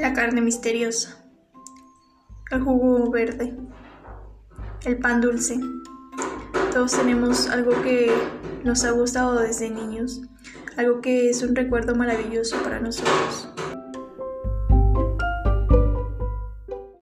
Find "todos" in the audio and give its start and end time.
6.72-6.92